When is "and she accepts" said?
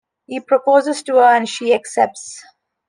1.37-2.43